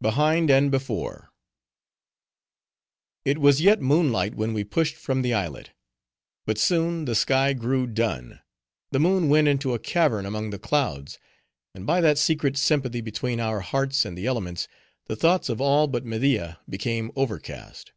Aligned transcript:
Behind 0.00 0.48
And 0.48 0.70
Before 0.70 1.32
It 3.24 3.38
was 3.38 3.60
yet 3.60 3.82
moonlight 3.82 4.36
when 4.36 4.54
we 4.54 4.62
pushed 4.62 4.94
from 4.94 5.22
the 5.22 5.34
islet. 5.34 5.72
But 6.46 6.56
soon, 6.56 7.04
the 7.04 7.16
sky 7.16 7.52
grew 7.52 7.88
dun; 7.88 8.38
the 8.92 9.00
moon 9.00 9.28
went 9.28 9.48
into 9.48 9.74
a 9.74 9.80
cavern 9.80 10.24
among 10.24 10.50
the 10.50 10.58
clouds; 10.60 11.18
and 11.74 11.84
by 11.84 12.00
that 12.00 12.16
secret 12.16 12.56
sympathy 12.56 13.00
between 13.00 13.40
our 13.40 13.58
hearts 13.58 14.04
and 14.04 14.16
the 14.16 14.24
elements, 14.24 14.68
the 15.06 15.16
thoughts 15.16 15.48
of 15.48 15.60
all 15.60 15.88
but 15.88 16.04
Media 16.06 16.60
became 16.70 17.10
overcast. 17.16 17.90